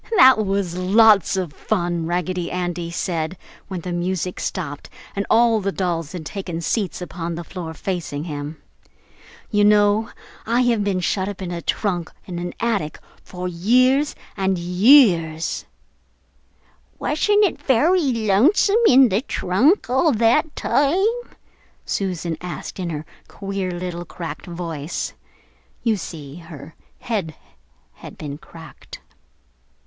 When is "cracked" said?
24.05-24.47, 28.39-28.99